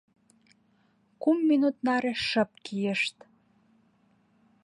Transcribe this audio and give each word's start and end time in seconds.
Кум 1.21 1.37
минут 1.49 1.75
наре 1.85 2.13
шып 2.27 2.51
кийышт. 2.65 3.17